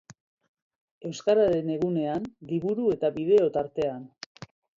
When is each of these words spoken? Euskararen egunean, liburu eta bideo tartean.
Euskararen 1.09 1.69
egunean, 1.75 2.25
liburu 2.53 2.89
eta 2.97 3.13
bideo 3.21 3.51
tartean. 3.61 4.11